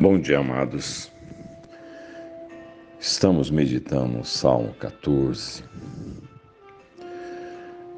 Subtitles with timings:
[0.00, 1.12] Bom dia, amados.
[2.98, 5.62] Estamos meditando no Salmo 14.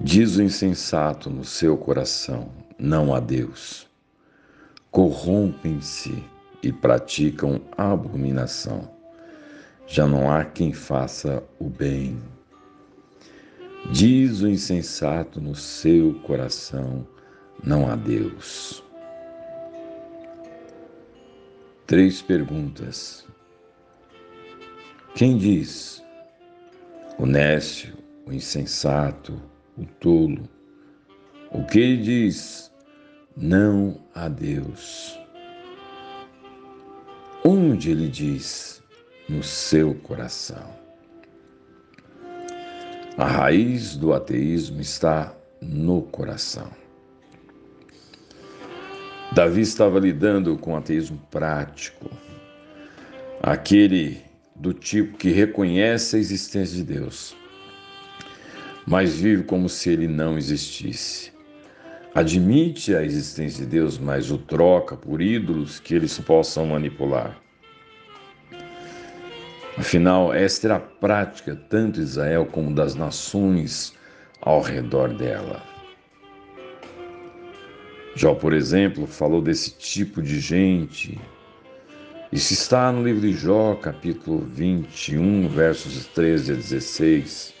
[0.00, 3.86] Diz o insensato no seu coração: não há Deus.
[4.90, 6.20] Corrompem-se
[6.64, 8.90] e praticam abominação.
[9.86, 12.18] Já não há quem faça o bem.
[13.92, 17.06] Diz o insensato no seu coração:
[17.62, 18.83] não há Deus.
[21.86, 23.26] Três perguntas.
[25.14, 26.02] Quem diz?
[27.18, 27.94] O nécio,
[28.26, 29.38] o insensato,
[29.76, 30.48] o tolo.
[31.52, 32.72] O que ele diz?
[33.36, 35.20] Não a Deus.
[37.44, 38.82] Onde ele diz?
[39.28, 40.74] No seu coração.
[43.18, 46.83] A raiz do ateísmo está no coração.
[49.34, 52.08] Davi estava lidando com ateísmo prático,
[53.42, 54.22] aquele
[54.54, 57.36] do tipo que reconhece a existência de Deus,
[58.86, 61.32] mas vive como se ele não existisse.
[62.14, 67.36] Admite a existência de Deus, mas o troca por ídolos que eles possam manipular.
[69.76, 73.94] Afinal, esta era a prática tanto de Israel como das nações
[74.40, 75.73] ao redor dela.
[78.16, 81.18] Jó, por exemplo, falou desse tipo de gente.
[82.30, 87.54] Isso está no livro de Jó, capítulo 21, versos 13 a 16.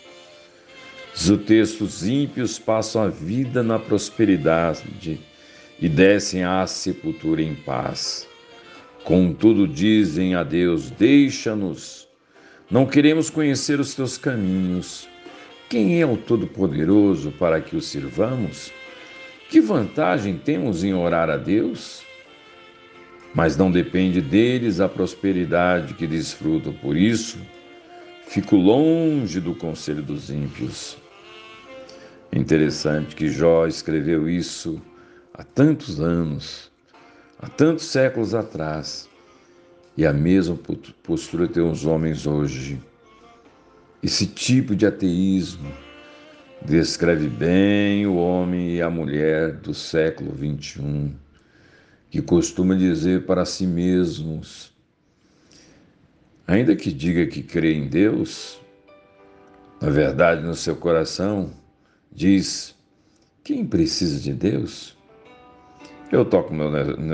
[1.12, 5.20] Diz o texto: os ímpios passam a vida na prosperidade
[5.80, 8.28] e descem à sepultura em paz.
[9.02, 12.06] Contudo, dizem a Deus: Deixa-nos,
[12.70, 15.08] não queremos conhecer os teus caminhos.
[15.68, 18.72] Quem é o Todo-Poderoso para que o sirvamos?
[19.54, 22.02] Que vantagem temos em orar a Deus?
[23.32, 27.38] Mas não depende deles a prosperidade que desfrutam, por isso,
[28.26, 30.98] fico longe do conselho dos ímpios.
[32.32, 34.82] Interessante que Jó escreveu isso
[35.32, 36.72] há tantos anos,
[37.38, 39.08] há tantos séculos atrás,
[39.96, 40.58] e a mesma
[41.04, 42.82] postura tem os homens hoje.
[44.02, 45.72] Esse tipo de ateísmo,
[46.64, 51.12] descreve bem o homem e a mulher do século XXI,
[52.10, 54.72] que costuma dizer para si mesmos,
[56.46, 58.58] ainda que diga que crê em Deus,
[59.80, 61.52] na verdade no seu coração
[62.10, 62.74] diz:
[63.42, 64.96] quem precisa de Deus?
[66.10, 66.70] Eu toco meu,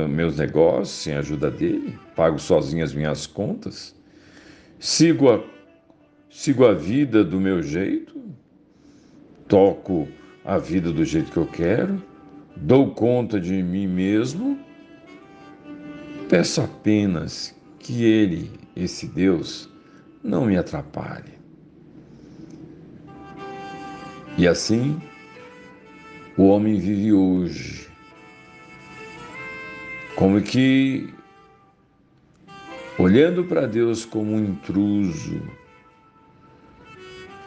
[0.09, 3.97] meus negócios sem ajuda dele, pago sozinho as minhas contas,
[4.79, 5.43] sigo a,
[6.29, 8.21] sigo a vida do meu jeito,
[9.51, 10.09] toco
[10.45, 12.01] a vida do jeito que eu quero,
[12.57, 14.57] dou conta de mim mesmo,
[16.29, 19.69] peço apenas que Ele, esse Deus,
[20.23, 21.33] não me atrapalhe.
[24.39, 24.99] E assim,
[26.37, 27.89] o homem vive hoje,
[30.15, 31.13] como que
[32.97, 35.43] olhando para Deus como um intruso,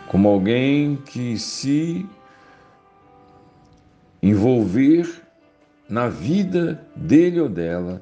[0.07, 2.05] como alguém que se
[4.21, 5.21] envolver
[5.89, 8.01] na vida dele ou dela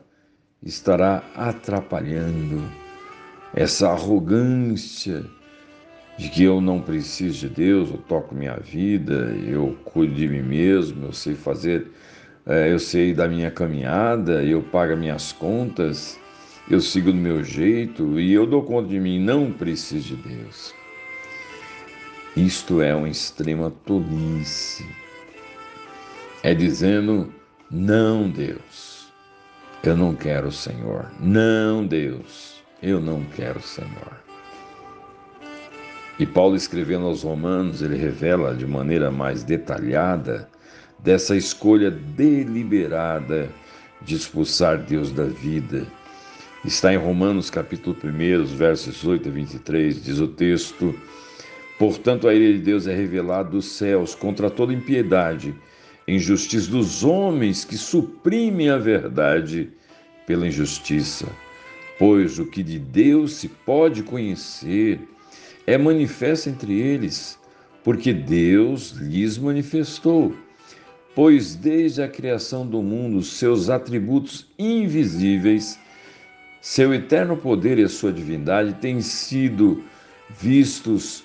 [0.63, 2.61] estará atrapalhando
[3.53, 5.25] essa arrogância
[6.17, 10.43] de que eu não preciso de Deus, eu toco minha vida, eu cuido de mim
[10.43, 11.87] mesmo, eu sei fazer,
[12.45, 16.19] é, eu sei da minha caminhada, eu pago minhas contas,
[16.69, 20.80] eu sigo do meu jeito e eu dou conta de mim, não preciso de Deus.
[22.35, 24.85] Isto é uma extrema tolice.
[26.43, 27.33] É dizendo:
[27.69, 29.11] não, Deus,
[29.83, 31.11] eu não quero o Senhor.
[31.19, 34.21] Não, Deus, eu não quero o Senhor.
[36.17, 40.49] E Paulo, escrevendo aos Romanos, ele revela de maneira mais detalhada
[40.99, 43.49] dessa escolha deliberada
[44.01, 45.85] de expulsar Deus da vida.
[46.63, 50.95] Está em Romanos capítulo 1, versos 8 a 23, diz o texto:
[51.81, 55.55] Portanto, a ira de Deus é revelada dos céus contra toda impiedade,
[56.07, 59.67] injustiça dos homens que suprimem a verdade
[60.27, 61.25] pela injustiça.
[61.97, 64.99] Pois o que de Deus se pode conhecer
[65.65, 67.39] é manifesto entre eles,
[67.83, 70.35] porque Deus lhes manifestou.
[71.15, 75.79] Pois desde a criação do mundo, seus atributos invisíveis,
[76.61, 79.83] seu eterno poder e a sua divindade têm sido
[80.29, 81.23] vistos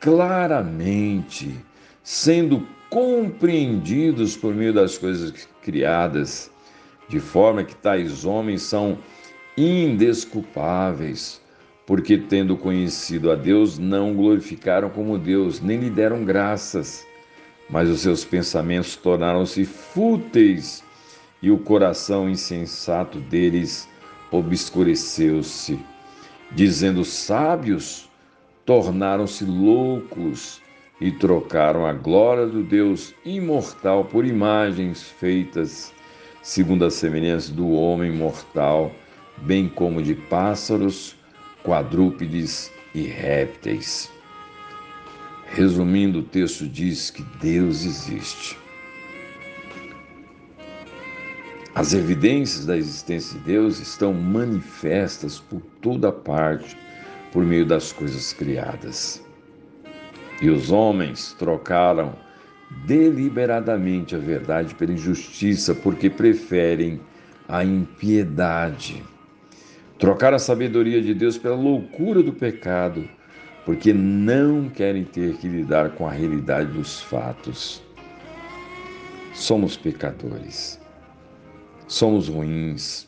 [0.00, 1.54] claramente,
[2.02, 6.50] sendo compreendidos por meio das coisas criadas,
[7.08, 8.98] de forma que tais homens são
[9.56, 11.40] indesculpáveis,
[11.86, 17.06] porque, tendo conhecido a Deus, não glorificaram como Deus, nem lhe deram graças,
[17.70, 20.82] mas os seus pensamentos tornaram-se fúteis
[21.40, 23.88] e o coração insensato deles
[24.30, 25.78] obscureceu-se.
[26.52, 28.05] Dizendo sábios,
[28.66, 30.60] tornaram-se loucos
[31.00, 35.94] e trocaram a glória do Deus imortal por imagens feitas
[36.42, 38.92] segundo a semelhança do homem mortal,
[39.38, 41.16] bem como de pássaros,
[41.64, 44.10] quadrúpedes e répteis.
[45.48, 48.56] Resumindo, o texto diz que Deus existe.
[51.74, 56.76] As evidências da existência de Deus estão manifestas por toda parte
[57.36, 59.22] por meio das coisas criadas.
[60.40, 62.14] E os homens trocaram
[62.86, 66.98] deliberadamente a verdade pela injustiça, porque preferem
[67.46, 69.04] a impiedade.
[69.98, 73.06] Trocaram a sabedoria de Deus pela loucura do pecado,
[73.66, 77.82] porque não querem ter que lidar com a realidade dos fatos.
[79.34, 80.80] Somos pecadores,
[81.86, 83.06] somos ruins,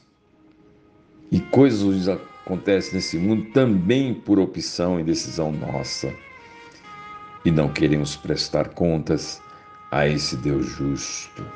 [1.33, 2.07] e coisas
[2.49, 6.11] acontecem nesse mundo também por opção e decisão nossa
[7.45, 9.43] e não queremos prestar contas
[9.91, 11.47] a esse Deus justo.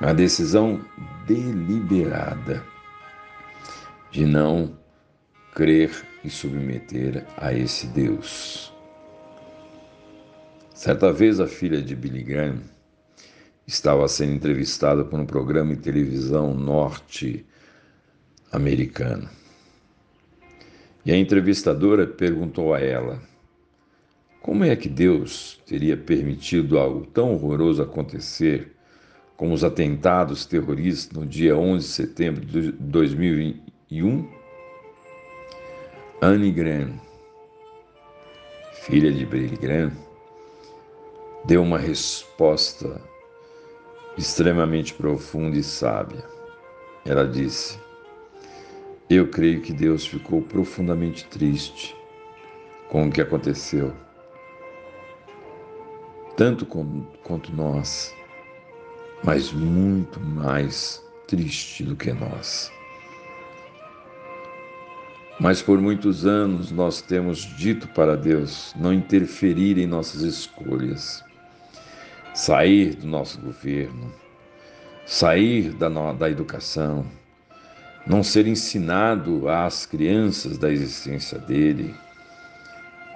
[0.00, 0.82] A decisão
[1.26, 2.64] deliberada
[4.10, 4.74] de não
[5.54, 5.90] crer
[6.24, 8.72] e submeter a esse Deus.
[10.74, 12.62] Certa vez a filha de Billy Graham
[13.66, 19.43] estava sendo entrevistada por um programa de televisão norte-americano.
[21.04, 23.20] E a entrevistadora perguntou a ela:
[24.40, 28.74] como é que Deus teria permitido algo tão horroroso acontecer,
[29.36, 34.28] como os atentados terroristas no dia 11 de setembro de 2001?
[36.22, 37.00] Anne Graham,
[38.72, 39.92] filha de Billy Graham,
[41.44, 43.00] deu uma resposta
[44.16, 46.24] extremamente profunda e sábia.
[47.04, 47.78] Ela disse:
[49.10, 51.94] Eu creio que Deus ficou profundamente triste
[52.88, 53.94] com o que aconteceu
[56.36, 58.14] tanto quanto nós,
[59.22, 62.72] mas muito mais triste do que nós.
[65.38, 71.24] Mas por muitos anos nós temos dito para Deus não interferir em nossas escolhas,
[72.34, 74.12] sair do nosso governo,
[75.06, 77.04] sair da, da educação,
[78.06, 81.94] não ser ensinado às crianças da existência dele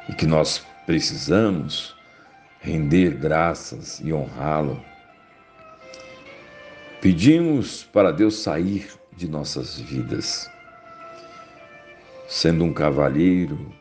[0.08, 1.94] e que nós precisamos
[2.60, 4.82] render graças e honrá-lo.
[7.00, 10.50] Pedimos para Deus sair de nossas vidas,
[12.26, 13.72] sendo um cavalheiro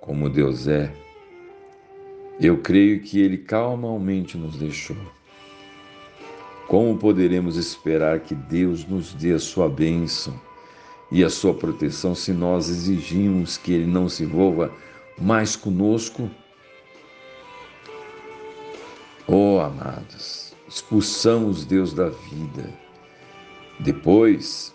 [0.00, 0.92] como Deus é.
[2.40, 4.96] Eu creio que Ele calmamente nos deixou.
[6.68, 10.40] Como poderemos esperar que Deus nos dê a sua bênção
[11.12, 14.72] e a sua proteção se nós exigimos que Ele não se envolva
[15.20, 16.30] mais conosco?
[19.26, 22.72] Oh, amados, expulsamos Deus da vida.
[23.80, 24.74] Depois,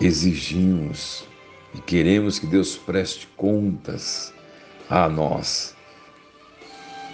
[0.00, 1.26] exigimos
[1.74, 4.32] e queremos que Deus preste contas
[4.88, 5.76] a nós.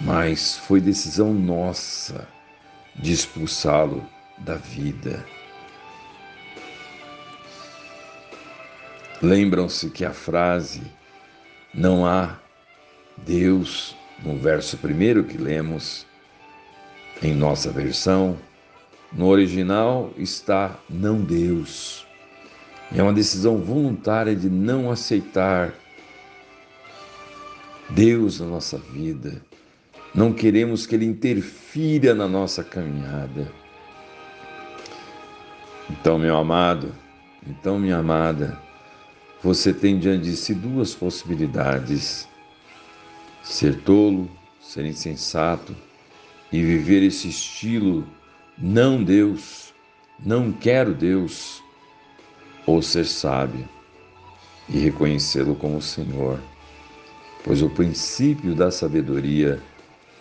[0.01, 2.27] Mas foi decisão nossa
[2.95, 4.05] de expulsá-lo
[4.37, 5.25] da vida.
[9.21, 10.81] Lembram-se que a frase
[11.73, 12.37] não há
[13.17, 16.05] Deus no verso primeiro que lemos
[17.21, 18.37] em nossa versão,
[19.11, 22.05] no original está não Deus.
[22.93, 25.73] É uma decisão voluntária de não aceitar
[27.89, 29.41] Deus na nossa vida.
[30.13, 33.51] Não queremos que Ele interfira na nossa caminhada.
[35.89, 36.93] Então, meu amado,
[37.45, 38.57] então, minha amada,
[39.41, 42.27] você tem diante de si duas possibilidades
[43.41, 44.29] ser tolo,
[44.61, 45.75] ser insensato
[46.51, 48.07] e viver esse estilo
[48.57, 49.73] não Deus,
[50.23, 51.61] não quero Deus,
[52.65, 53.67] ou ser sábio
[54.69, 56.39] e reconhecê-lo como Senhor,
[57.43, 59.61] pois o princípio da sabedoria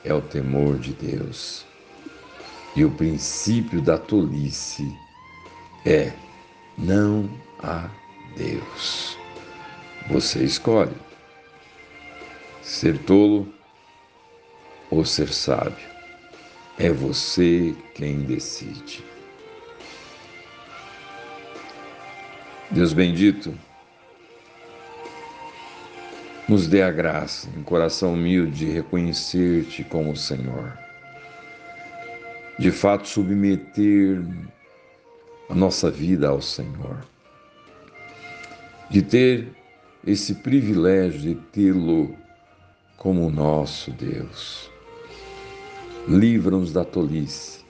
[0.04, 1.64] é o temor de Deus.
[2.74, 4.96] E o princípio da tolice
[5.84, 6.12] é
[6.78, 7.28] não
[7.62, 7.88] há
[8.36, 9.18] Deus.
[10.08, 10.96] Você escolhe
[12.62, 13.52] ser tolo
[14.90, 15.92] ou ser sábio.
[16.78, 19.04] É você quem decide.
[22.70, 23.54] Deus bendito,
[26.48, 30.76] nos dê a graça, em coração humilde, de reconhecer-te como Senhor.
[32.58, 34.22] De fato, submeter
[35.48, 37.04] a nossa vida ao Senhor.
[38.90, 39.48] De ter
[40.06, 42.14] esse privilégio de tê-lo
[42.96, 44.70] como nosso Deus.
[46.08, 47.64] Livra-nos da tolice,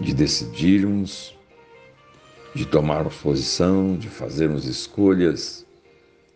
[0.00, 1.36] de decidirmos
[2.54, 5.66] de tomarmos posição, de fazermos escolhas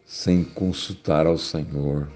[0.07, 2.09] sem consultar ao Senhor.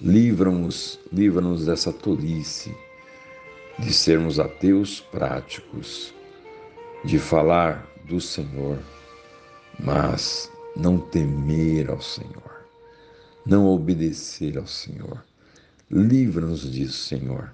[0.00, 2.74] Livra-nos, livra-nos dessa tolice
[3.78, 6.14] de sermos ateus práticos,
[7.04, 8.78] de falar do Senhor,
[9.78, 12.66] mas não temer ao Senhor,
[13.44, 15.22] não obedecer ao Senhor.
[15.90, 17.52] Livra-nos disso, Senhor.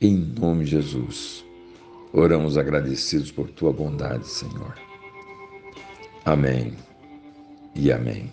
[0.00, 1.44] Em nome de Jesus.
[2.12, 4.74] Oramos agradecidos por tua bondade, Senhor.
[6.24, 6.87] Amém
[7.74, 8.30] e amém.